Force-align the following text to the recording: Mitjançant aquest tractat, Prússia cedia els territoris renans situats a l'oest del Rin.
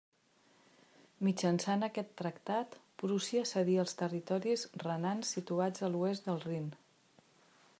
Mitjançant 1.27 1.87
aquest 1.87 2.09
tractat, 2.21 2.77
Prússia 3.03 3.43
cedia 3.51 3.83
els 3.83 3.93
territoris 4.01 4.65
renans 4.85 5.35
situats 5.37 5.85
a 5.89 5.91
l'oest 5.97 6.31
del 6.31 6.41
Rin. 6.49 6.67